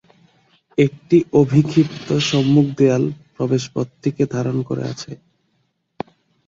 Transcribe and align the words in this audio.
একটি 0.77 1.17
অভিক্ষিপ্ত 1.33 2.07
সম্মুখ 2.29 2.65
দেয়াল 2.77 3.03
প্রবেশ 3.35 3.63
পথটিকে 3.73 4.23
ধারণ 4.35 4.57
করে 4.69 4.83
আছে। 4.91 5.11